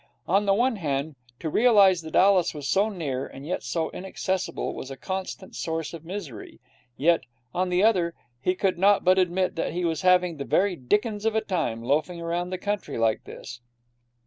[0.27, 4.73] On the one hand, to realize that Alice was so near and yet so inaccessible
[4.73, 6.59] was a constant source of misery;
[6.97, 7.21] yet,
[7.53, 11.23] on the other, he could not but admit that he was having the very dickens
[11.23, 13.61] of a time, loafing round the country like this.